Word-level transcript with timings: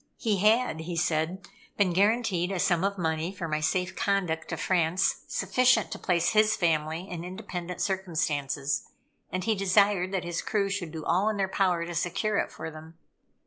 He 0.17 0.37
had, 0.37 0.79
he 0.79 0.95
said, 0.95 1.47
been 1.77 1.93
guaranteed 1.93 2.51
a 2.51 2.57
sum 2.57 2.83
of 2.83 2.97
money 2.97 3.31
for 3.31 3.47
my 3.47 3.59
safe 3.59 3.95
conduct 3.95 4.47
to 4.47 4.57
France, 4.57 5.21
sufficient 5.27 5.91
to 5.91 5.99
place 5.99 6.29
his 6.29 6.55
family 6.55 7.07
in 7.07 7.23
independent 7.23 7.81
circumstances, 7.81 8.87
and 9.31 9.43
he 9.43 9.53
desired 9.53 10.11
that 10.11 10.23
his 10.23 10.41
crew 10.41 10.71
should 10.71 10.91
do 10.91 11.05
all 11.05 11.29
in 11.29 11.37
their 11.37 11.47
power 11.47 11.85
to 11.85 11.93
secure 11.93 12.39
it 12.39 12.51
for 12.51 12.71
them. 12.71 12.97